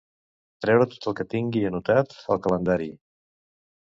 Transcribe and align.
Treure 0.65 0.87
tot 0.93 1.05
el 1.11 1.15
que 1.21 1.27
tingui 1.33 1.63
anotat 1.71 2.17
al 2.37 2.43
calendari. 2.49 2.89